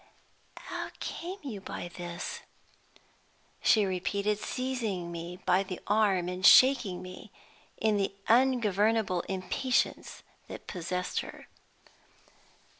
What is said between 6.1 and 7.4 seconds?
and shaking me,